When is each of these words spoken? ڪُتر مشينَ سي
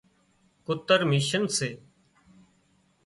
ڪُتر 0.65 0.99
مشينَ 1.09 1.43
سي 1.57 1.69